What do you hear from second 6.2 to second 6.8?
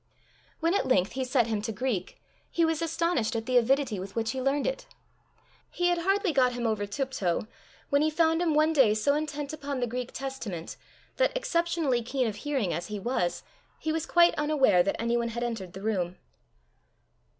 got him